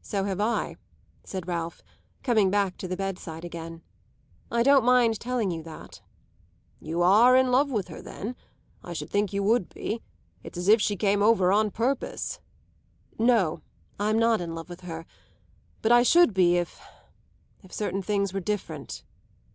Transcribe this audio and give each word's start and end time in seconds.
"So 0.00 0.24
have 0.24 0.40
I," 0.40 0.76
said 1.24 1.46
Ralph, 1.46 1.82
coming 2.22 2.50
back 2.50 2.78
to 2.78 2.88
the 2.88 2.96
bedside 2.96 3.44
again. 3.44 3.82
"I 4.50 4.62
don't 4.62 4.82
mind 4.82 5.20
telling 5.20 5.50
you 5.50 5.62
that." 5.64 6.00
"You 6.80 7.02
are 7.02 7.36
in 7.36 7.52
love 7.52 7.70
with 7.70 7.88
her 7.88 8.00
then? 8.00 8.34
I 8.82 8.94
should 8.94 9.10
think 9.10 9.30
you 9.34 9.42
would 9.42 9.68
be. 9.68 10.00
It's 10.42 10.56
as 10.56 10.68
if 10.68 10.80
she 10.80 10.96
came 10.96 11.22
over 11.22 11.52
on 11.52 11.70
purpose." 11.70 12.40
"No, 13.18 13.60
I'm 14.00 14.18
not 14.18 14.40
in 14.40 14.54
love 14.54 14.70
with 14.70 14.80
her; 14.80 15.04
but 15.82 15.92
I 15.92 16.02
should 16.02 16.32
be 16.32 16.56
if 16.56 16.80
if 17.62 17.70
certain 17.70 18.00
things 18.00 18.32
were 18.32 18.40
different." 18.40 19.04